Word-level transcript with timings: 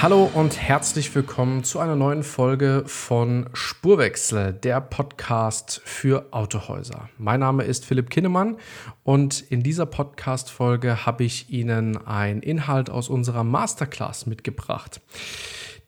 Hallo 0.00 0.30
und 0.32 0.56
herzlich 0.60 1.12
willkommen 1.12 1.64
zu 1.64 1.80
einer 1.80 1.96
neuen 1.96 2.22
Folge 2.22 2.84
von 2.86 3.50
Spurwechsel, 3.52 4.52
der 4.52 4.80
Podcast 4.80 5.82
für 5.84 6.28
Autohäuser. 6.30 7.08
Mein 7.18 7.40
Name 7.40 7.64
ist 7.64 7.84
Philipp 7.84 8.08
Kinnemann 8.08 8.58
und 9.02 9.40
in 9.40 9.64
dieser 9.64 9.86
Podcast-Folge 9.86 11.04
habe 11.04 11.24
ich 11.24 11.50
Ihnen 11.50 11.96
einen 12.06 12.42
Inhalt 12.42 12.90
aus 12.90 13.08
unserer 13.08 13.42
Masterclass 13.42 14.26
mitgebracht. 14.26 15.00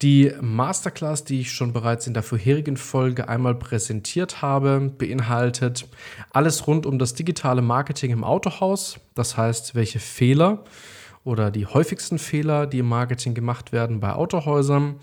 Die 0.03 0.33
Masterclass, 0.41 1.23
die 1.23 1.43
ich 1.43 1.53
schon 1.53 1.73
bereits 1.73 2.09
in 2.09 2.15
der 2.15 2.25
vorherigen 2.25 2.77
Folge 2.77 3.29
einmal 3.29 3.55
präsentiert 3.55 4.43
habe, 4.43 4.93
beinhaltet 4.99 5.87
alles 6.33 6.67
rund 6.67 6.85
um 6.85 6.99
das 6.99 7.15
digitale 7.15 7.63
Marketing 7.63 8.11
im 8.11 8.25
Autohaus. 8.25 8.99
Das 9.15 9.37
heißt, 9.37 9.77
welche 9.77 10.01
Fehler 10.01 10.65
oder 11.31 11.53
die 11.53 11.65
häufigsten 11.65 12.19
Fehler, 12.19 12.67
die 12.67 12.81
im 12.81 12.89
Marketing 12.89 13.35
gemacht 13.35 13.71
werden 13.71 14.01
bei 14.01 14.13
Autohäusern, 14.13 14.97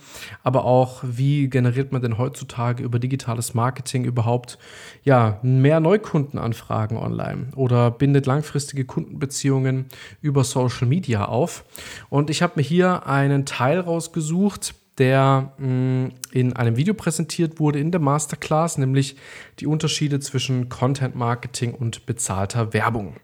aber 0.43 0.65
auch 0.65 1.01
wie 1.03 1.49
generiert 1.49 1.93
man 1.93 2.01
denn 2.01 2.17
heutzutage 2.17 2.83
über 2.83 2.99
digitales 2.99 3.53
Marketing 3.53 4.03
überhaupt 4.03 4.59
ja, 5.03 5.39
mehr 5.41 5.79
Neukundenanfragen 5.79 6.97
online 6.97 7.47
oder 7.55 7.91
bindet 7.91 8.25
langfristige 8.25 8.83
Kundenbeziehungen 8.83 9.85
über 10.21 10.43
Social 10.43 10.85
Media 10.85 11.25
auf. 11.25 11.63
Und 12.09 12.29
ich 12.29 12.41
habe 12.41 12.53
mir 12.57 12.63
hier 12.63 13.07
einen 13.07 13.45
Teil 13.45 13.79
rausgesucht, 13.79 14.75
der 14.97 15.53
mh, 15.59 15.67
mm, 15.67 16.11
in 16.33 16.53
einem 16.53 16.75
Video 16.75 16.93
präsentiert 16.93 17.59
wurde 17.59 17.79
in 17.79 17.91
der 17.91 18.01
Masterclass, 18.01 18.77
nämlich 18.77 19.15
die 19.59 19.67
Unterschiede 19.67 20.19
zwischen 20.19 20.67
Content 20.67 21.15
Marketing 21.15 21.73
und 21.73 22.05
bezahlter 22.05 22.73
Werbung. 22.73 23.15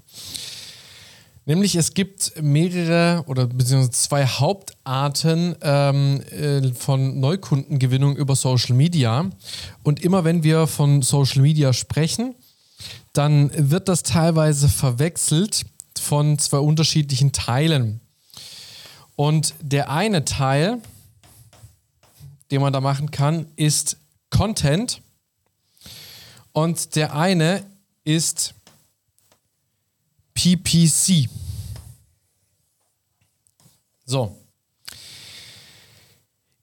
Nämlich 1.45 1.75
es 1.75 1.93
gibt 1.93 2.41
mehrere 2.41 3.23
oder 3.27 3.47
beziehungsweise 3.47 3.91
zwei 3.91 4.25
Hauptarten 4.25 5.55
ähm, 5.61 6.21
äh, 6.31 6.71
von 6.73 7.19
Neukundengewinnung 7.19 8.15
über 8.15 8.35
Social 8.35 8.75
Media. 8.75 9.29
Und 9.83 10.01
immer 10.01 10.23
wenn 10.23 10.43
wir 10.43 10.67
von 10.67 11.01
Social 11.01 11.41
Media 11.41 11.73
sprechen, 11.73 12.35
dann 13.11 13.51
wird 13.53 13.89
das 13.89 14.03
teilweise 14.03 14.69
verwechselt 14.69 15.65
von 15.99 16.39
zwei 16.39 16.59
unterschiedlichen 16.59 17.33
Teilen. 17.33 17.99
Und 19.15 19.53
der 19.61 19.91
eine 19.91 20.25
Teil, 20.25 20.81
den 22.51 22.61
man 22.61 22.73
da 22.73 22.79
machen 22.79 23.11
kann, 23.11 23.47
ist 23.57 23.97
Content. 24.29 25.01
Und 26.53 26.95
der 26.95 27.15
eine 27.15 27.65
ist 28.05 28.55
PPC. 30.43 31.29
So. 34.03 34.37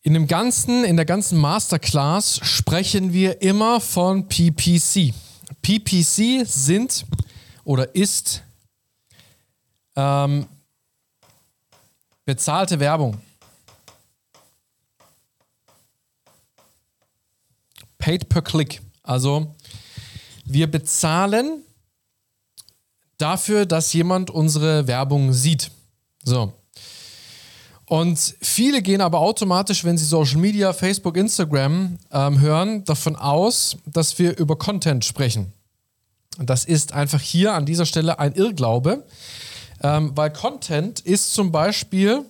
In 0.02 0.12
dem 0.12 0.26
ganzen, 0.26 0.84
in 0.84 0.96
der 0.96 1.06
ganzen 1.06 1.38
Masterclass 1.38 2.41
sprechen 2.42 3.14
wir 3.14 3.41
immer 3.41 3.80
von 3.80 4.28
PPC. 4.28 5.14
PPC 5.62 6.46
sind 6.46 7.06
oder 7.64 7.94
ist 7.94 8.42
ähm, 9.97 10.47
bezahlte 12.26 12.78
Werbung. 12.80 13.18
Paid 17.97 18.28
per 18.28 18.42
Click. 18.42 18.82
Also 19.02 19.54
wir 20.44 20.70
bezahlen 20.70 21.64
dafür, 23.20 23.66
dass 23.66 23.92
jemand 23.92 24.31
unsere 24.31 24.86
Werbung 24.86 25.32
sieht. 25.32 25.70
So. 26.22 26.53
Und 27.86 28.36
viele 28.41 28.82
gehen 28.82 29.00
aber 29.00 29.19
automatisch, 29.19 29.84
wenn 29.84 29.98
sie 29.98 30.04
Social 30.04 30.38
Media, 30.38 30.72
Facebook, 30.72 31.16
Instagram 31.16 31.98
ähm, 32.12 32.41
hören, 32.41 32.84
davon 32.84 33.16
aus, 33.16 33.78
dass 33.84 34.16
wir 34.19 34.38
über 34.38 34.56
Content 34.56 35.04
sprechen. 35.04 35.53
Das 36.38 36.64
ist 36.64 36.92
einfach 36.92 37.20
hier 37.20 37.54
an 37.54 37.66
dieser 37.66 37.86
Stelle 37.86 38.19
ein 38.20 38.32
Irrglaube, 38.34 39.04
ähm, 39.82 40.12
weil 40.14 40.32
Content 40.32 41.00
ist 41.00 41.34
zum 41.34 41.50
Beispiel 41.50 42.25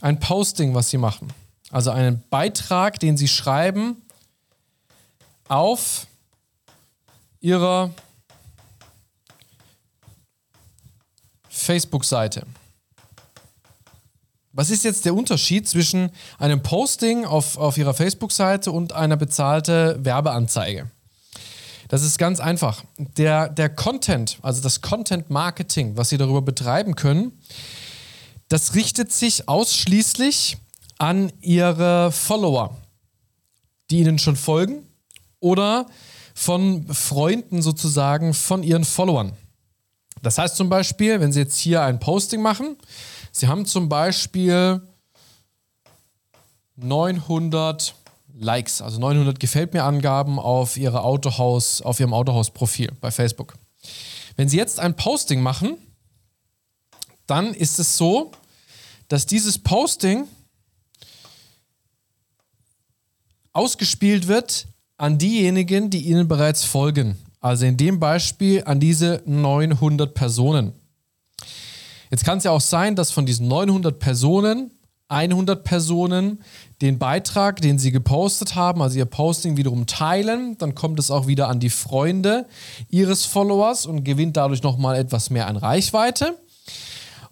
ein 0.00 0.20
Posting, 0.20 0.72
was 0.74 0.90
sie 0.90 0.98
machen. 0.98 1.28
Also 1.70 1.90
einen 1.90 2.22
Beitrag, 2.30 3.00
den 3.00 3.16
sie 3.16 3.28
schreiben 3.28 3.96
auf 5.48 6.06
ihrer 7.40 7.90
Facebook-Seite. 11.52 12.46
Was 14.52 14.70
ist 14.70 14.84
jetzt 14.84 15.04
der 15.04 15.14
Unterschied 15.14 15.68
zwischen 15.68 16.10
einem 16.38 16.62
Posting 16.62 17.24
auf, 17.24 17.56
auf 17.56 17.78
Ihrer 17.78 17.94
Facebook-Seite 17.94 18.72
und 18.72 18.92
einer 18.92 19.16
bezahlten 19.16 20.04
Werbeanzeige? 20.04 20.90
Das 21.88 22.02
ist 22.02 22.18
ganz 22.18 22.40
einfach. 22.40 22.84
Der, 22.98 23.48
der 23.48 23.68
Content, 23.68 24.38
also 24.42 24.62
das 24.62 24.80
Content-Marketing, 24.80 25.96
was 25.96 26.08
Sie 26.08 26.18
darüber 26.18 26.42
betreiben 26.42 26.96
können, 26.96 27.38
das 28.48 28.74
richtet 28.74 29.12
sich 29.12 29.48
ausschließlich 29.48 30.56
an 30.98 31.32
Ihre 31.40 32.10
Follower, 32.12 32.76
die 33.90 34.00
Ihnen 34.00 34.18
schon 34.18 34.36
folgen 34.36 34.86
oder 35.38 35.86
von 36.34 36.86
Freunden 36.92 37.60
sozusagen 37.60 38.32
von 38.34 38.62
Ihren 38.62 38.84
Followern. 38.84 39.32
Das 40.22 40.38
heißt 40.38 40.56
zum 40.56 40.68
Beispiel, 40.68 41.20
wenn 41.20 41.32
Sie 41.32 41.40
jetzt 41.40 41.58
hier 41.58 41.82
ein 41.82 41.98
Posting 41.98 42.40
machen, 42.40 42.76
Sie 43.32 43.48
haben 43.48 43.66
zum 43.66 43.88
Beispiel 43.88 44.80
900 46.76 47.94
Likes, 48.34 48.80
also 48.80 48.98
900 48.98 49.38
gefällt 49.38 49.74
mir 49.74 49.84
Angaben 49.84 50.38
auf 50.38 50.76
Ihre 50.76 51.02
Autohaus, 51.02 51.82
auf 51.82 52.00
Ihrem 52.00 52.14
Autohaus-Profil 52.14 52.92
bei 53.00 53.10
Facebook. 53.10 53.54
Wenn 54.36 54.48
Sie 54.48 54.56
jetzt 54.56 54.80
ein 54.80 54.96
Posting 54.96 55.42
machen, 55.42 55.76
dann 57.26 57.52
ist 57.52 57.78
es 57.78 57.96
so, 57.96 58.32
dass 59.08 59.26
dieses 59.26 59.58
Posting 59.58 60.26
ausgespielt 63.52 64.28
wird 64.28 64.66
an 64.96 65.18
diejenigen, 65.18 65.90
die 65.90 66.00
Ihnen 66.00 66.28
bereits 66.28 66.64
folgen. 66.64 67.18
Also 67.42 67.66
in 67.66 67.76
dem 67.76 68.00
Beispiel 68.00 68.62
an 68.64 68.80
diese 68.80 69.20
900 69.26 70.14
Personen. 70.14 70.72
Jetzt 72.10 72.24
kann 72.24 72.38
es 72.38 72.44
ja 72.44 72.52
auch 72.52 72.60
sein, 72.60 72.96
dass 72.96 73.10
von 73.10 73.26
diesen 73.26 73.48
900 73.48 73.98
Personen 73.98 74.70
100 75.12 75.62
Personen 75.62 76.42
den 76.80 76.98
Beitrag, 76.98 77.60
den 77.60 77.78
sie 77.78 77.92
gepostet 77.92 78.54
haben, 78.54 78.80
also 78.80 78.96
ihr 78.96 79.04
Posting 79.04 79.56
wiederum 79.56 79.86
teilen, 79.86 80.56
dann 80.58 80.74
kommt 80.74 80.98
es 80.98 81.10
auch 81.10 81.26
wieder 81.26 81.48
an 81.48 81.60
die 81.60 81.68
Freunde 81.68 82.46
ihres 82.88 83.26
Followers 83.26 83.84
und 83.84 84.04
gewinnt 84.04 84.36
dadurch 84.36 84.62
nochmal 84.62 84.96
etwas 84.96 85.28
mehr 85.28 85.46
an 85.48 85.58
Reichweite. 85.58 86.38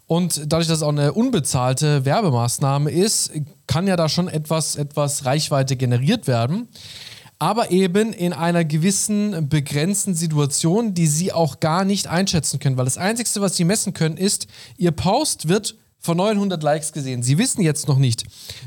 Und 0.06 0.52
dadurch, 0.52 0.66
dass 0.66 0.78
es 0.78 0.82
auch 0.82 0.88
eine 0.90 1.12
unbezahlte 1.12 2.04
Werbemaßnahme 2.04 2.90
ist, 2.90 3.32
kann 3.66 3.86
ja 3.86 3.96
da 3.96 4.08
schon 4.08 4.28
etwas, 4.28 4.76
etwas 4.76 5.24
Reichweite 5.24 5.76
generiert 5.76 6.26
werden. 6.26 6.68
Aber 7.40 7.72
eben 7.72 8.12
in 8.12 8.32
einer 8.32 8.64
gewissen 8.64 9.48
begrenzten 9.48 10.14
Situation, 10.14 10.94
die 10.94 11.08
Sie 11.08 11.32
auch 11.32 11.58
gar 11.58 11.84
nicht 11.84 12.06
einschätzen 12.06 12.60
können. 12.60 12.76
Weil 12.76 12.84
das 12.84 12.98
Einzige, 12.98 13.40
was 13.40 13.56
Sie 13.56 13.64
messen 13.64 13.94
können, 13.94 14.16
ist, 14.16 14.46
Ihr 14.76 14.92
Post 14.92 15.48
wird 15.48 15.74
von 16.00 16.16
900 16.16 16.62
Likes 16.62 16.92
gesehen. 16.92 17.22
Sie 17.22 17.38
wissen 17.38 17.60
jetzt 17.60 17.86
noch 17.86 17.98
nicht, 17.98 18.24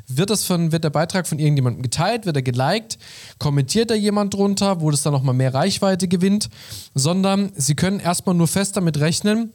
wird, 0.08 0.30
das 0.30 0.46
von, 0.46 0.72
wird 0.72 0.84
der 0.84 0.92
Beitrag 0.92 1.28
von 1.28 1.40
irgendjemandem 1.40 1.82
geteilt, 1.82 2.26
wird 2.26 2.36
er 2.36 2.44
geliked, 2.44 3.00
kommentiert 3.40 3.90
da 3.90 3.96
jemand 3.96 4.34
drunter, 4.34 4.82
wo 4.82 4.92
das 4.92 5.02
dann 5.02 5.14
nochmal 5.14 5.34
mehr 5.34 5.54
Reichweite 5.54 6.08
gewinnt, 6.08 6.50
sondern 6.94 7.52
Sie 7.56 7.76
können 7.76 8.00
erstmal 8.00 8.36
nur 8.36 8.48
fest 8.48 8.78
damit 8.78 9.00
rechnen, 9.00 9.52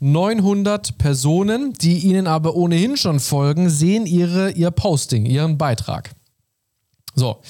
900 0.00 0.98
Personen, 0.98 1.74
die 1.74 1.98
Ihnen 1.98 2.26
aber 2.26 2.56
ohnehin 2.56 2.96
schon 2.96 3.20
folgen, 3.20 3.68
sehen 3.68 4.06
ihre, 4.06 4.50
Ihr 4.52 4.70
Posting, 4.70 5.26
Ihren 5.26 5.58
Beitrag. 5.58 6.10
So. 7.14 7.40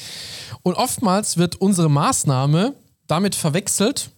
Und 0.63 0.75
oftmals 0.75 1.37
wird 1.37 1.57
unsere 1.57 1.91
Maßnahme 1.91 2.75
damit 3.07 3.35
verwechselt, 3.35 4.11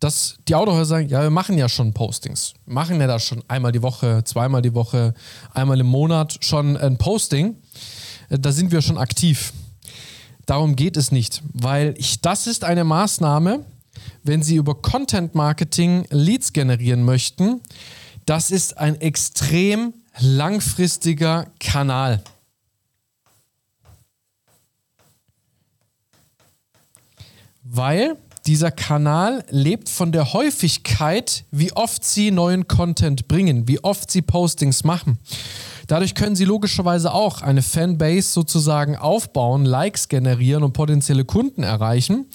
dass 0.00 0.36
die 0.48 0.54
Autohäuser 0.54 0.84
sagen, 0.86 1.08
ja, 1.08 1.22
wir 1.22 1.30
machen 1.30 1.56
ja 1.56 1.68
schon 1.68 1.92
Postings. 1.92 2.54
Wir 2.64 2.74
machen 2.74 3.00
ja 3.00 3.06
da 3.06 3.20
schon 3.20 3.42
einmal 3.46 3.70
die 3.70 3.82
Woche, 3.82 4.22
zweimal 4.24 4.60
die 4.60 4.74
Woche, 4.74 5.14
einmal 5.54 5.78
im 5.78 5.86
Monat 5.86 6.38
schon 6.40 6.76
ein 6.76 6.98
Posting. 6.98 7.56
Da 8.28 8.50
sind 8.50 8.72
wir 8.72 8.82
schon 8.82 8.98
aktiv. 8.98 9.52
Darum 10.46 10.74
geht 10.74 10.96
es 10.96 11.12
nicht, 11.12 11.42
weil 11.52 11.94
ich, 11.98 12.20
das 12.20 12.48
ist 12.48 12.64
eine 12.64 12.82
Maßnahme, 12.82 13.64
wenn 14.24 14.42
Sie 14.42 14.56
über 14.56 14.74
Content 14.74 15.34
Marketing 15.34 16.04
Leads 16.10 16.52
generieren 16.52 17.04
möchten, 17.04 17.60
das 18.26 18.50
ist 18.50 18.78
ein 18.78 19.00
extrem 19.00 19.94
langfristiger 20.18 21.46
Kanal. 21.60 22.22
Weil 27.64 28.16
dieser 28.46 28.72
Kanal 28.72 29.44
lebt 29.48 29.88
von 29.88 30.10
der 30.10 30.32
Häufigkeit, 30.32 31.44
wie 31.52 31.72
oft 31.72 32.04
Sie 32.04 32.32
neuen 32.32 32.66
Content 32.66 33.28
bringen, 33.28 33.68
wie 33.68 33.82
oft 33.84 34.10
Sie 34.10 34.22
Postings 34.22 34.82
machen. 34.82 35.18
Dadurch 35.86 36.14
können 36.16 36.34
Sie 36.34 36.44
logischerweise 36.44 37.12
auch 37.12 37.40
eine 37.42 37.62
Fanbase 37.62 38.28
sozusagen 38.32 38.96
aufbauen, 38.96 39.64
Likes 39.64 40.08
generieren 40.08 40.64
und 40.64 40.72
potenzielle 40.72 41.24
Kunden 41.24 41.62
erreichen. 41.62 42.26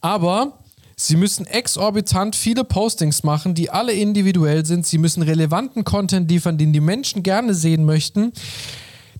Aber 0.00 0.58
Sie 0.96 1.16
müssen 1.16 1.46
exorbitant 1.46 2.34
viele 2.34 2.64
Postings 2.64 3.22
machen, 3.22 3.54
die 3.54 3.70
alle 3.70 3.92
individuell 3.92 4.64
sind. 4.64 4.86
Sie 4.86 4.98
müssen 4.98 5.22
relevanten 5.22 5.84
Content 5.84 6.30
liefern, 6.30 6.56
den 6.56 6.72
die 6.72 6.80
Menschen 6.80 7.22
gerne 7.22 7.54
sehen 7.54 7.84
möchten. 7.84 8.32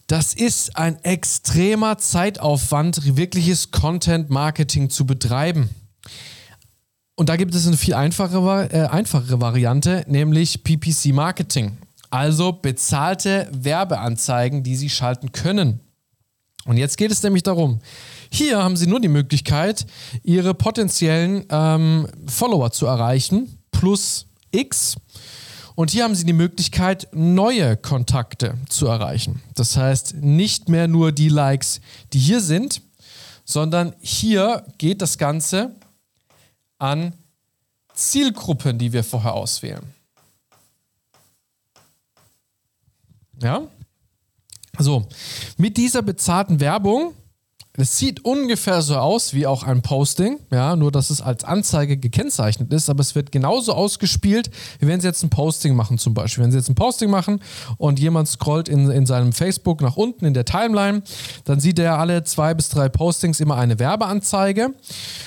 Das 0.07 0.35
ist 0.35 0.77
ein 0.77 1.03
extremer 1.03 1.99
Zeitaufwand, 1.99 3.17
wirkliches 3.17 3.73
Content-Marketing 3.73 4.89
zu 4.89 5.05
betreiben. 5.05 5.71
Und 7.17 7.29
da 7.29 7.37
gibt 7.37 7.55
es 7.55 7.67
eine 7.67 7.77
viel 7.77 7.95
einfachere, 7.95 8.71
äh, 8.73 8.87
einfachere 8.87 9.41
Variante, 9.41 10.05
nämlich 10.07 10.63
PPC-Marketing. 10.63 11.79
Also 12.11 12.53
bezahlte 12.53 13.49
Werbeanzeigen, 13.53 14.63
die 14.63 14.77
Sie 14.77 14.91
schalten 14.91 15.33
können. 15.33 15.81
Und 16.67 16.77
jetzt 16.77 16.99
geht 16.99 17.11
es 17.11 17.23
nämlich 17.23 17.43
darum, 17.43 17.81
hier 18.31 18.63
haben 18.63 18.77
Sie 18.77 18.87
nur 18.87 19.01
die 19.01 19.09
Möglichkeit, 19.09 19.87
Ihre 20.23 20.55
potenziellen 20.55 21.47
ähm, 21.49 22.07
Follower 22.27 22.71
zu 22.71 22.87
erreichen, 22.87 23.59
plus 23.73 24.27
X. 24.53 24.97
Und 25.77 25.91
hier 25.91 26.05
haben 26.05 26.15
Sie 26.15 26.25
die 26.25 26.33
Möglichkeit, 26.33 27.07
neue 27.13 27.77
Kontakte 27.77 28.55
zu 28.69 28.87
erreichen. 28.87 29.43
Das 29.55 29.77
heißt, 29.77 30.15
nicht 30.17 30.71
mehr 30.71 30.89
nur 30.89 31.13
die 31.13 31.29
Likes, 31.29 31.83
die 32.15 32.19
hier 32.19 32.41
sind, 32.41 32.81
sondern 33.45 33.95
hier 34.01 34.67
geht 34.79 35.03
das 35.03 35.19
Ganze 35.19 35.77
an 36.79 37.13
Zielgruppen, 37.95 38.79
die 38.79 38.93
wir 38.95 39.05
vorher 39.05 39.35
auswählen. 39.35 39.85
Ja? 43.43 43.69
So, 44.79 45.07
mit 45.59 45.77
dieser 45.77 46.01
bezahlten 46.01 46.59
Werbung 46.59 47.15
es 47.77 47.99
sieht 47.99 48.25
ungefähr 48.25 48.83
so 48.83 48.97
aus 48.97 49.35
wie 49.35 49.47
auch 49.47 49.63
ein 49.63 49.83
Posting, 49.83 50.39
ja, 50.51 50.77
nur 50.77 50.91
dass 50.91 51.11
es 51.11 51.21
als 51.21 51.45
Anzeige 51.45 51.97
gekennzeichnet 51.97 52.73
ist, 52.73 52.89
aber 52.89 53.01
es 53.01 53.15
wird 53.15 53.33
genauso 53.33 53.75
ausgespielt, 53.75 54.51
wie 54.79 54.87
wenn 54.87 55.01
Sie 55.01 55.07
jetzt 55.07 55.23
ein 55.23 55.31
Posting 55.31 55.75
machen 55.75 55.99
zum 55.99 56.15
Beispiel. 56.15 56.45
Wenn 56.45 56.53
Sie 56.53 56.59
jetzt 56.59 56.69
ein 56.69 56.75
Posting 56.75 57.11
machen 57.11 57.41
und 57.79 57.99
jemand 57.99 58.29
scrollt 58.29 58.69
in, 58.69 58.91
in 58.91 59.07
seinem 59.07 59.33
Facebook 59.33 59.81
nach 59.81 59.97
unten 59.97 60.25
in 60.25 60.35
der 60.35 60.45
Timeline, 60.45 61.03
dann 61.45 61.61
sieht 61.61 61.79
er 61.79 61.99
alle 61.99 62.25
zwei 62.25 62.55
bis 62.55 62.69
drei 62.69 62.89
Postings 62.89 63.41
immer 63.41 63.57
eine 63.57 63.79
Werbeanzeige 63.79 64.75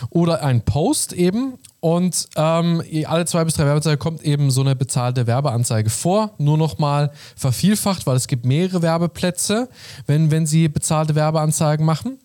oder 0.10 0.44
ein 0.44 0.62
Post 0.62 1.14
eben 1.14 1.54
und 1.82 2.28
ähm, 2.36 2.84
alle 3.06 3.26
zwei 3.26 3.46
bis 3.46 3.54
drei 3.54 3.64
Werbeanzeigen 3.64 4.00
kommt 4.00 4.22
eben 4.24 4.52
so 4.52 4.62
eine 4.62 4.76
bezahlte 4.76 5.28
Werbeanzeige 5.28 5.90
vor. 5.90 6.32
Nur 6.38 6.58
nochmal 6.58 7.12
vervielfacht, 7.38 8.06
weil 8.06 8.18
es 8.18 8.28
gibt 8.28 8.46
mehrere 8.46 8.82
Werbeplätze, 8.82 9.70
wenn, 10.06 10.30
wenn 10.30 10.46
Sie 10.46 10.68
bezahlte 10.68 11.16
Werbeanzeigen 11.16 11.86
machen. 11.86 12.20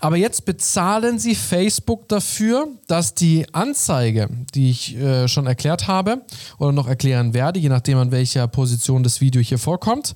Aber 0.00 0.16
jetzt 0.16 0.44
bezahlen 0.44 1.18
Sie 1.18 1.34
Facebook 1.34 2.08
dafür, 2.08 2.68
dass 2.86 3.14
die 3.14 3.46
Anzeige, 3.52 4.28
die 4.54 4.70
ich 4.70 4.96
äh, 4.96 5.28
schon 5.28 5.46
erklärt 5.46 5.88
habe 5.88 6.22
oder 6.58 6.72
noch 6.72 6.86
erklären 6.86 7.34
werde, 7.34 7.58
je 7.58 7.68
nachdem 7.68 7.98
an 7.98 8.10
welcher 8.10 8.46
Position 8.48 9.02
das 9.02 9.20
Video 9.20 9.42
hier 9.42 9.58
vorkommt, 9.58 10.14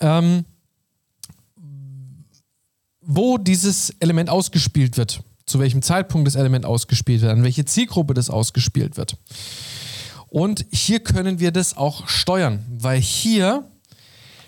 ähm, 0.00 0.44
wo 3.00 3.38
dieses 3.38 3.90
Element 4.00 4.28
ausgespielt 4.28 4.96
wird 4.96 5.22
zu 5.48 5.58
welchem 5.58 5.82
Zeitpunkt 5.82 6.26
das 6.26 6.34
Element 6.34 6.64
ausgespielt 6.64 7.22
wird, 7.22 7.32
an 7.32 7.42
welche 7.42 7.64
Zielgruppe 7.64 8.14
das 8.14 8.30
ausgespielt 8.30 8.96
wird. 8.96 9.16
Und 10.28 10.66
hier 10.70 11.00
können 11.00 11.40
wir 11.40 11.50
das 11.52 11.76
auch 11.76 12.06
steuern, 12.06 12.64
weil 12.68 13.00
hier 13.00 13.64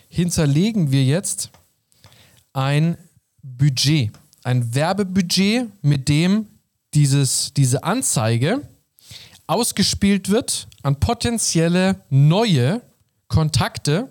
hinterlegen 0.08 0.93
wir 0.93 1.05
jetzt 1.05 1.50
ein 2.52 2.99
Budget, 3.43 4.11
ein 4.45 4.75
Werbebudget, 4.75 5.69
mit 5.83 6.09
dem 6.09 6.47
dieses, 6.95 7.53
diese 7.55 7.85
Anzeige 7.85 8.63
ausgespielt 9.47 10.29
wird 10.29 10.69
an 10.82 10.99
potenzielle 11.01 12.03
neue 12.09 12.82
Kontakte, 13.29 14.09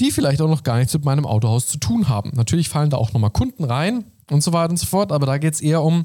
die 0.00 0.10
vielleicht 0.10 0.40
auch 0.40 0.48
noch 0.48 0.62
gar 0.62 0.78
nichts 0.78 0.94
mit 0.94 1.04
meinem 1.04 1.26
Autohaus 1.26 1.66
zu 1.66 1.78
tun 1.78 2.08
haben. 2.08 2.30
Natürlich 2.34 2.68
fallen 2.68 2.90
da 2.90 2.96
auch 2.96 3.12
nochmal 3.12 3.30
Kunden 3.30 3.64
rein, 3.64 4.04
und 4.30 4.42
so 4.42 4.52
weiter 4.52 4.70
und 4.70 4.76
so 4.76 4.86
fort. 4.86 5.12
Aber 5.12 5.26
da 5.26 5.38
geht 5.38 5.54
es 5.54 5.60
eher 5.60 5.82
um 5.82 6.04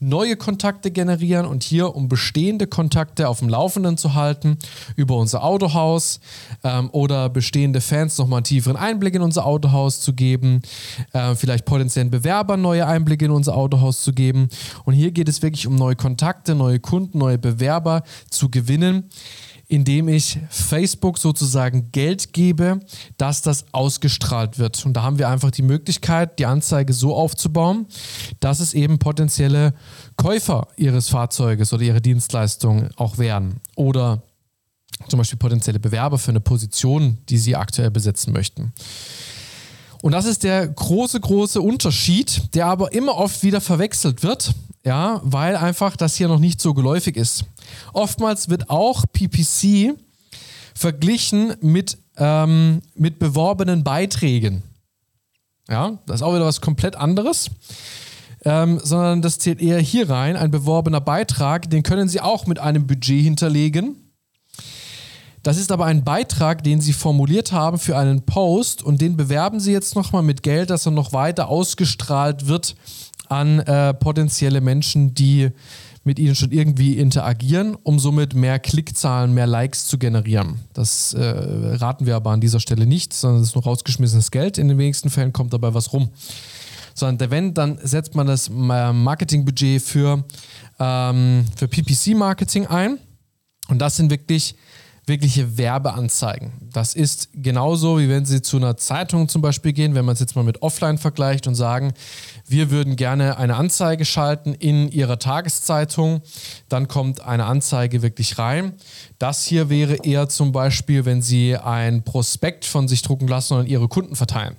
neue 0.00 0.36
Kontakte 0.36 0.90
generieren 0.90 1.46
und 1.46 1.62
hier 1.62 1.94
um 1.94 2.08
bestehende 2.08 2.66
Kontakte 2.66 3.28
auf 3.28 3.40
dem 3.40 3.48
Laufenden 3.48 3.98
zu 3.98 4.14
halten 4.14 4.58
über 4.96 5.16
unser 5.16 5.44
Autohaus 5.44 6.20
ähm, 6.64 6.88
oder 6.92 7.28
bestehende 7.28 7.80
Fans 7.80 8.16
nochmal 8.18 8.38
einen 8.38 8.44
tieferen 8.44 8.76
Einblick 8.76 9.14
in 9.14 9.22
unser 9.22 9.44
Autohaus 9.44 10.00
zu 10.00 10.14
geben, 10.14 10.62
äh, 11.12 11.34
vielleicht 11.34 11.66
potenziellen 11.66 12.10
Bewerbern 12.10 12.62
neue 12.62 12.86
Einblicke 12.86 13.26
in 13.26 13.30
unser 13.30 13.56
Autohaus 13.56 14.02
zu 14.02 14.12
geben. 14.12 14.48
Und 14.84 14.94
hier 14.94 15.10
geht 15.10 15.28
es 15.28 15.42
wirklich 15.42 15.66
um 15.66 15.76
neue 15.76 15.96
Kontakte, 15.96 16.54
neue 16.54 16.80
Kunden, 16.80 17.18
neue 17.18 17.38
Bewerber 17.38 18.02
zu 18.30 18.48
gewinnen 18.48 19.10
indem 19.70 20.08
ich 20.08 20.40
Facebook 20.50 21.16
sozusagen 21.16 21.92
Geld 21.92 22.32
gebe, 22.32 22.80
dass 23.18 23.40
das 23.40 23.66
ausgestrahlt 23.72 24.58
wird. 24.58 24.84
Und 24.84 24.94
da 24.94 25.02
haben 25.04 25.18
wir 25.18 25.28
einfach 25.28 25.52
die 25.52 25.62
Möglichkeit, 25.62 26.40
die 26.40 26.46
Anzeige 26.46 26.92
so 26.92 27.14
aufzubauen, 27.14 27.86
dass 28.40 28.58
es 28.58 28.74
eben 28.74 28.98
potenzielle 28.98 29.72
Käufer 30.16 30.66
ihres 30.76 31.08
Fahrzeuges 31.08 31.72
oder 31.72 31.84
ihrer 31.84 32.00
Dienstleistung 32.00 32.88
auch 32.96 33.18
werden. 33.18 33.60
Oder 33.76 34.24
zum 35.08 35.18
Beispiel 35.18 35.38
potenzielle 35.38 35.78
Bewerber 35.78 36.18
für 36.18 36.32
eine 36.32 36.40
Position, 36.40 37.18
die 37.28 37.38
sie 37.38 37.54
aktuell 37.54 37.92
besetzen 37.92 38.32
möchten. 38.32 38.72
Und 40.02 40.12
das 40.12 40.24
ist 40.24 40.42
der 40.42 40.66
große, 40.66 41.20
große 41.20 41.60
Unterschied, 41.60 42.54
der 42.54 42.66
aber 42.66 42.92
immer 42.92 43.16
oft 43.16 43.44
wieder 43.44 43.60
verwechselt 43.60 44.24
wird, 44.24 44.52
ja, 44.84 45.20
weil 45.22 45.54
einfach 45.56 45.96
das 45.96 46.16
hier 46.16 46.26
noch 46.26 46.40
nicht 46.40 46.60
so 46.60 46.74
geläufig 46.74 47.16
ist. 47.16 47.44
Oftmals 47.92 48.48
wird 48.48 48.70
auch 48.70 49.04
PPC 49.12 49.94
verglichen 50.74 51.54
mit, 51.60 51.98
ähm, 52.16 52.82
mit 52.94 53.18
beworbenen 53.18 53.84
Beiträgen. 53.84 54.62
Ja, 55.68 55.98
das 56.06 56.16
ist 56.16 56.22
auch 56.22 56.34
wieder 56.34 56.46
was 56.46 56.60
komplett 56.60 56.96
anderes. 56.96 57.50
Ähm, 58.42 58.80
sondern 58.82 59.20
das 59.20 59.38
zählt 59.38 59.60
eher 59.60 59.78
hier 59.80 60.08
rein. 60.08 60.36
Ein 60.36 60.50
beworbener 60.50 61.00
Beitrag, 61.00 61.68
den 61.68 61.82
können 61.82 62.08
Sie 62.08 62.20
auch 62.20 62.46
mit 62.46 62.58
einem 62.58 62.86
Budget 62.86 63.22
hinterlegen. 63.22 63.96
Das 65.42 65.58
ist 65.58 65.72
aber 65.72 65.86
ein 65.86 66.04
Beitrag, 66.04 66.64
den 66.64 66.80
Sie 66.80 66.92
formuliert 66.92 67.52
haben 67.52 67.78
für 67.78 67.96
einen 67.96 68.22
Post 68.22 68.82
und 68.82 69.00
den 69.00 69.16
bewerben 69.16 69.60
Sie 69.60 69.72
jetzt 69.72 69.94
nochmal 69.94 70.22
mit 70.22 70.42
Geld, 70.42 70.70
dass 70.70 70.86
er 70.86 70.92
noch 70.92 71.12
weiter 71.12 71.48
ausgestrahlt 71.48 72.46
wird 72.46 72.76
an 73.28 73.60
äh, 73.60 73.94
potenzielle 73.94 74.60
Menschen, 74.60 75.14
die 75.14 75.50
mit 76.02 76.18
ihnen 76.18 76.34
schon 76.34 76.50
irgendwie 76.50 76.96
interagieren, 76.96 77.76
um 77.82 77.98
somit 77.98 78.34
mehr 78.34 78.58
Klickzahlen, 78.58 79.34
mehr 79.34 79.46
Likes 79.46 79.86
zu 79.86 79.98
generieren. 79.98 80.60
Das 80.72 81.12
äh, 81.12 81.22
raten 81.22 82.06
wir 82.06 82.16
aber 82.16 82.30
an 82.30 82.40
dieser 82.40 82.60
Stelle 82.60 82.86
nicht, 82.86 83.12
sondern 83.12 83.42
es 83.42 83.48
ist 83.48 83.54
nur 83.54 83.64
rausgeschmissenes 83.64 84.30
Geld. 84.30 84.56
In 84.56 84.68
den 84.68 84.78
wenigsten 84.78 85.10
Fällen 85.10 85.32
kommt 85.32 85.52
dabei 85.52 85.74
was 85.74 85.92
rum. 85.92 86.08
Sondern 86.94 87.30
wenn, 87.30 87.54
dann 87.54 87.78
setzt 87.82 88.14
man 88.14 88.26
das 88.26 88.48
Marketingbudget 88.50 89.82
für, 89.82 90.24
ähm, 90.78 91.44
für 91.56 91.68
PPC-Marketing 91.68 92.66
ein. 92.66 92.98
Und 93.68 93.78
das 93.78 93.96
sind 93.96 94.10
wirklich 94.10 94.56
wirkliche 95.10 95.58
Werbeanzeigen. 95.58 96.52
Das 96.72 96.94
ist 96.94 97.28
genauso, 97.34 97.98
wie 97.98 98.08
wenn 98.08 98.24
Sie 98.24 98.40
zu 98.40 98.56
einer 98.56 98.76
Zeitung 98.76 99.28
zum 99.28 99.42
Beispiel 99.42 99.72
gehen, 99.72 99.94
wenn 99.94 100.04
man 100.04 100.14
es 100.14 100.20
jetzt 100.20 100.36
mal 100.36 100.44
mit 100.44 100.62
Offline 100.62 100.96
vergleicht 100.96 101.46
und 101.46 101.56
sagen, 101.56 101.92
wir 102.46 102.70
würden 102.70 102.96
gerne 102.96 103.36
eine 103.36 103.56
Anzeige 103.56 104.04
schalten 104.04 104.54
in 104.54 104.88
Ihrer 104.90 105.18
Tageszeitung, 105.18 106.22
dann 106.68 106.88
kommt 106.88 107.20
eine 107.20 107.44
Anzeige 107.44 108.02
wirklich 108.02 108.38
rein. 108.38 108.74
Das 109.18 109.44
hier 109.44 109.68
wäre 109.68 109.96
eher 109.96 110.28
zum 110.28 110.52
Beispiel, 110.52 111.04
wenn 111.04 111.20
Sie 111.20 111.56
ein 111.56 112.04
Prospekt 112.04 112.64
von 112.64 112.88
sich 112.88 113.02
drucken 113.02 113.28
lassen 113.28 113.54
und 113.54 113.60
an 113.60 113.66
Ihre 113.66 113.88
Kunden 113.88 114.16
verteilen. 114.16 114.56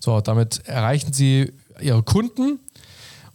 So, 0.00 0.20
damit 0.20 0.66
erreichen 0.66 1.12
Sie 1.12 1.52
Ihre 1.80 2.02
Kunden 2.02 2.58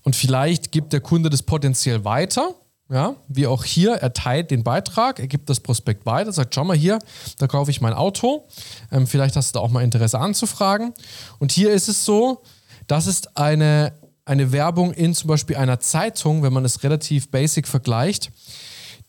und 0.04 0.16
vielleicht 0.16 0.72
gibt 0.72 0.92
der 0.92 1.02
Kunde 1.02 1.30
das 1.30 1.42
potenziell 1.42 2.04
weiter 2.04 2.54
ja, 2.90 3.16
wie 3.28 3.48
auch 3.48 3.66
hier, 3.66 3.96
er 3.96 4.14
teilt 4.14 4.50
den 4.50 4.64
Beitrag, 4.64 5.20
er 5.20 5.28
gibt 5.28 5.50
das 5.50 5.60
Prospekt 5.60 6.06
weiter, 6.06 6.32
sagt, 6.32 6.56
schau 6.56 6.64
mal 6.64 6.78
hier, 6.78 7.00
da 7.38 7.48
kaufe 7.48 7.70
ich 7.70 7.82
mein 7.82 7.92
Auto. 7.94 8.48
Ähm, 8.92 9.08
vielleicht 9.08 9.36
hast 9.36 9.54
du 9.54 9.60
da 9.60 9.64
auch 9.64 9.70
mal 9.70 9.84
Interesse 9.84 10.20
anzufragen. 10.20 10.94
Und 11.40 11.52
hier 11.52 11.72
ist 11.72 11.90
es 11.90 12.06
so, 12.06 12.44
das 12.88 13.08
ist 13.08 13.36
eine, 13.38 13.92
eine 14.24 14.54
Werbung 14.54 14.94
in 14.94 15.14
zum 15.14 15.28
Beispiel 15.28 15.58
einer 15.58 15.82
Zeitung, 15.82 16.44
wenn 16.44 16.54
man 16.54 16.64
es 16.64 16.84
relativ 16.84 17.30
basic 17.30 17.68
vergleicht, 17.68 18.32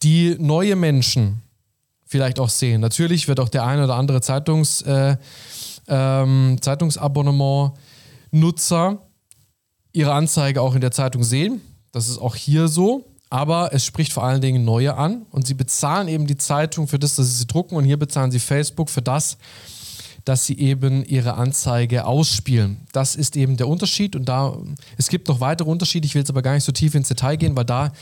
die 0.02 0.34
neue 0.38 0.74
Menschen 0.74 1.42
vielleicht 2.04 2.40
auch 2.40 2.48
sehen. 2.48 2.80
Natürlich 2.80 3.28
wird 3.28 3.38
auch 3.38 3.48
der 3.48 3.64
eine 3.64 3.84
oder 3.84 3.94
andere 3.94 4.20
Zeitungs, 4.20 4.82
äh, 4.82 5.16
ähm, 5.86 6.56
Zeitungsabonnement-Nutzer 6.60 8.98
ihre 9.92 10.12
Anzeige 10.12 10.62
auch 10.62 10.74
in 10.74 10.80
der 10.80 10.90
Zeitung 10.90 11.22
sehen. 11.22 11.60
Das 11.92 12.08
ist 12.08 12.18
auch 12.18 12.34
hier 12.34 12.66
so. 12.68 13.04
Aber 13.30 13.74
es 13.74 13.84
spricht 13.84 14.12
vor 14.12 14.24
allen 14.24 14.40
Dingen 14.40 14.64
neue 14.64 14.96
an 14.96 15.26
und 15.30 15.46
sie 15.46 15.54
bezahlen 15.54 16.08
eben 16.08 16.26
die 16.26 16.38
Zeitung 16.38 16.88
für 16.88 16.98
das, 16.98 17.16
dass 17.16 17.26
sie 17.26 17.34
sie 17.34 17.46
drucken 17.46 17.76
und 17.76 17.84
hier 17.84 17.98
bezahlen 17.98 18.30
sie 18.30 18.38
Facebook 18.38 18.88
für 18.88 19.02
das, 19.02 19.36
dass 20.24 20.44
sie 20.44 20.58
eben 20.58 21.04
ihre 21.04 21.34
Anzeige 21.34 22.04
ausspielen. 22.04 22.86
Das 22.92 23.16
ist 23.16 23.36
eben 23.36 23.56
der 23.56 23.68
Unterschied 23.68 24.16
und 24.16 24.28
da, 24.28 24.56
es 24.96 25.08
gibt 25.08 25.28
noch 25.28 25.40
weitere 25.40 25.68
Unterschiede, 25.70 26.06
ich 26.06 26.14
will 26.14 26.20
jetzt 26.20 26.30
aber 26.30 26.42
gar 26.42 26.54
nicht 26.54 26.64
so 26.64 26.72
tief 26.72 26.94
ins 26.94 27.08
Detail 27.08 27.36
gehen, 27.36 27.56
weil 27.56 27.64
da 27.64 27.92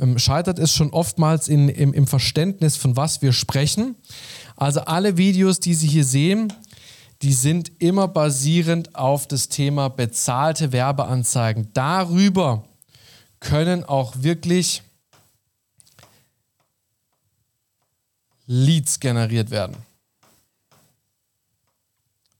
ähm, 0.00 0.18
scheitert 0.18 0.58
es 0.58 0.72
schon 0.72 0.90
oftmals 0.90 1.48
in, 1.48 1.68
im, 1.68 1.92
im 1.92 2.06
Verständnis, 2.06 2.76
von 2.76 2.96
was 2.96 3.22
wir 3.22 3.32
sprechen. 3.32 3.96
Also 4.56 4.80
alle 4.80 5.16
Videos, 5.16 5.60
die 5.60 5.74
Sie 5.74 5.88
hier 5.88 6.04
sehen, 6.04 6.52
die 7.22 7.32
sind 7.32 7.72
immer 7.78 8.08
basierend 8.08 8.94
auf 8.94 9.26
das 9.26 9.48
Thema 9.48 9.88
bezahlte 9.88 10.72
Werbeanzeigen. 10.72 11.68
Darüber 11.72 12.64
können 13.44 13.84
auch 13.84 14.14
wirklich 14.16 14.82
Leads 18.46 18.98
generiert 18.98 19.50
werden. 19.50 19.76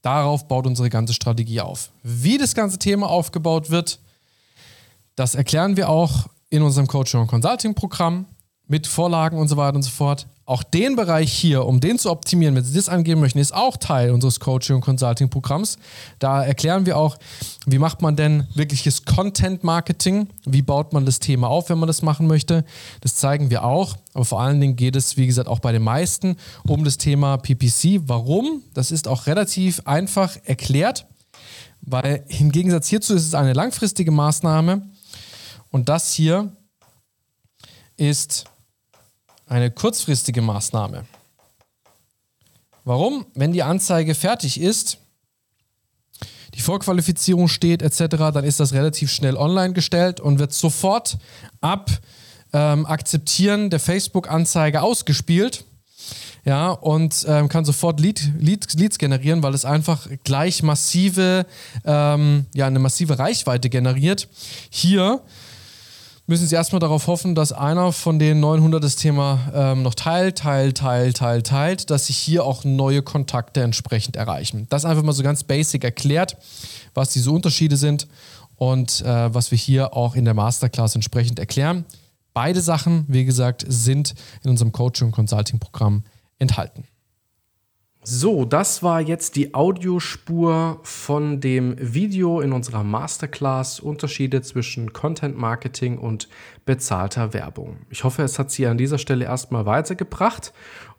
Darauf 0.03 0.49
baut 0.49 0.67
unsere 0.67 0.91
ganze 0.91 1.15
Strategie 1.15 1.61
auf. 1.61 1.91
Wie 2.03 2.37
das 2.37 2.55
ganze 2.55 2.79
Thema 2.79 3.09
aufgebaut 3.09 3.71
wird, 3.71 4.01
das 5.17 5.35
erklären 5.35 5.77
wir 5.77 5.89
auch 5.89 6.27
in 6.51 6.63
unserem 6.63 6.87
Coaching- 6.87 7.21
und 7.21 7.27
Consulting-Programm 7.27 8.27
mit 8.67 8.87
Vorlagen 8.87 9.39
und 9.39 9.49
so 9.49 9.57
weiter 9.57 9.77
und 9.77 9.83
so 9.83 9.91
fort. 9.91 10.27
Auch 10.47 10.63
den 10.63 10.95
Bereich 10.95 11.33
hier, 11.33 11.65
um 11.65 11.81
den 11.81 11.99
zu 11.99 12.11
optimieren, 12.11 12.55
wenn 12.55 12.65
Sie 12.65 12.75
das 12.75 12.91
angeben 12.91 13.23
möchten, 13.23 13.39
ist 13.39 13.55
auch 13.55 13.79
Teil 13.79 14.11
unseres 14.11 14.41
Coaching- 14.41 14.77
und 14.77 14.83
Consulting-Programms. 14.83 15.79
Da 16.19 16.45
erklären 16.45 16.85
wir 16.85 16.99
auch, 16.99 17.17
wie 17.65 17.79
macht 17.79 18.03
man 18.03 18.15
denn 18.15 18.47
wirkliches 18.55 19.07
Content-Marketing? 19.07 20.29
Wie 20.45 20.61
baut 20.61 20.93
man 20.93 21.07
das 21.07 21.19
Thema 21.19 21.49
auf, 21.49 21.71
wenn 21.71 21.79
man 21.79 21.87
das 21.87 22.03
machen 22.03 22.27
möchte? 22.27 22.65
Das 23.01 23.17
zeigen 23.17 23.49
wir 23.49 23.65
auch. 23.65 23.97
Aber 24.13 24.27
vor 24.27 24.43
allen 24.43 24.61
Dingen 24.61 24.77
geht 24.77 24.97
es, 24.97 25.17
wie 25.17 25.27
gesagt, 25.27 25.49
auch 25.49 25.61
bei 25.61 25.73
den 25.73 25.83
meisten 25.83 26.37
um 26.67 26.85
das 26.85 26.99
Thema 26.99 27.39
PPC. 27.39 28.03
Warum? 28.07 28.63
Das 28.75 28.91
ist 28.91 29.09
auch 29.09 29.27
relativ 29.27 29.81
einfach 29.87 30.37
erklärt, 30.45 31.07
weil 31.81 32.23
im 32.29 32.53
Gegensatz 32.53 32.89
hierzu 32.89 33.15
ist 33.15 33.27
es 33.27 33.35
eine 33.35 33.55
langfristige 33.55 34.11
Maßnahme. 34.11 34.83
Und 35.71 35.89
das 35.89 36.13
hier 36.13 36.53
ist 37.97 38.45
eine 39.47 39.71
kurzfristige 39.71 40.43
Maßnahme. 40.43 41.05
Warum? 42.85 43.27
Wenn 43.35 43.53
die 43.53 43.63
Anzeige 43.63 44.15
fertig 44.15 44.61
ist, 44.61 44.99
die 46.55 46.61
Vorqualifizierung 46.61 47.49
steht 47.49 47.83
etc., 47.83 48.17
dann 48.33 48.45
ist 48.45 48.61
das 48.61 48.73
relativ 48.73 49.11
schnell 49.11 49.37
online 49.37 49.73
gestellt 49.73 50.21
und 50.21 50.39
wird 50.39 50.53
sofort 50.53 51.19
ab 51.61 51.91
ähm, 52.53 52.87
Akzeptieren 52.87 53.71
der 53.71 53.81
Facebook-Anzeige 53.81 54.83
ausgespielt. 54.83 55.65
Ja, 56.45 56.71
und 56.71 57.25
ähm, 57.27 57.49
kann 57.49 57.65
sofort 57.65 58.01
Lead, 58.01 58.31
Lead, 58.39 58.75
Leads 58.75 58.99
generieren, 58.99 59.43
weil 59.43 59.55
es 59.55 59.65
einfach 59.65 60.07
gleich 60.25 60.63
massive, 60.63 61.47
ähm, 61.87 62.45
ja, 62.55 62.67
eine 62.67 62.79
massive 62.79 63.19
Reichweite 63.19 63.71
generiert. 63.71 64.29
Hier 64.69 65.23
müssen 66.27 66.47
Sie 66.47 66.55
erstmal 66.55 66.81
darauf 66.81 67.07
hoffen, 67.07 67.35
dass 67.35 67.53
einer 67.53 67.93
von 67.93 68.19
den 68.19 68.41
900 68.41 68.83
das 68.83 68.97
Thema 68.97 69.39
ähm, 69.55 69.83
noch 69.83 69.95
teilt, 69.95 70.39
teilt, 70.39 70.79
teilt, 70.79 71.17
teilt, 71.19 71.47
teilt, 71.47 71.91
dass 71.91 72.07
sich 72.07 72.17
hier 72.17 72.45
auch 72.45 72.65
neue 72.65 73.03
Kontakte 73.03 73.63
entsprechend 73.63 74.17
erreichen. 74.17 74.67
Das 74.71 74.85
einfach 74.85 75.03
mal 75.03 75.13
so 75.13 75.23
ganz 75.23 75.45
basic 75.45 75.85
erklärt, 75.85 76.37
was 76.95 77.11
diese 77.11 77.31
Unterschiede 77.31 77.77
sind 77.77 78.09
und 78.57 79.03
äh, 79.03 79.35
was 79.35 79.51
wir 79.51 79.59
hier 79.59 79.95
auch 79.95 80.15
in 80.17 80.25
der 80.25 80.35
Masterclass 80.35 80.95
entsprechend 80.95 81.39
erklären. 81.39 81.85
Beide 82.33 82.61
Sachen, 82.61 83.05
wie 83.09 83.25
gesagt, 83.25 83.65
sind 83.69 84.15
in 84.43 84.51
unserem 84.51 84.73
Coaching- 84.73 85.09
und 85.09 85.13
Consulting-Programm 85.13 86.05
enthalten. 86.39 86.85
So, 88.07 88.45
das 88.45 88.83
war 88.83 89.01
jetzt 89.01 89.35
die 89.35 89.55
Audiospur 89.55 90.79
von 90.83 91.41
dem 91.41 91.75
Video 91.79 92.43
in 92.43 92.53
unserer 92.53 92.85
Masterclass 92.85 93.81
Unterschiede 93.81 94.43
zwischen 94.43 94.93
Content 94.93 95.39
Marketing 95.39 95.97
und 95.97 96.29
bezahlter 96.67 97.33
Werbung. 97.33 97.79
Ich 97.89 98.05
hoffe, 98.05 98.21
es 98.21 98.39
hat 98.39 98.51
Sie 98.51 98.67
an 98.67 98.77
dieser 98.77 98.99
Stelle 98.99 99.25
erstmal 99.25 99.65
weitergebracht 99.65 100.53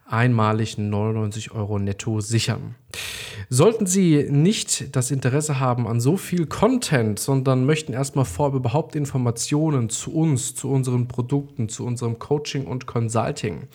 einmalig 0.05 0.77
99 0.77 1.51
Euro 1.51 1.79
netto 1.79 2.19
sichern. 2.19 2.75
Sollten 3.49 3.85
Sie 3.85 4.27
nicht 4.29 4.95
das 4.95 5.11
Interesse 5.11 5.59
haben 5.59 5.87
an 5.87 6.01
so 6.01 6.17
viel 6.17 6.47
Content, 6.47 7.19
sondern 7.19 7.65
möchten 7.65 7.93
erstmal 7.93 8.25
vorab 8.25 8.55
überhaupt 8.55 8.95
Informationen 8.95 9.89
zu 9.89 10.13
uns, 10.13 10.55
zu 10.55 10.69
unseren 10.69 11.07
Produkten, 11.07 11.69
zu 11.69 11.85
unserem 11.85 12.19
Coaching 12.19 12.65
und 12.65 12.87
Consulting, 12.87 13.67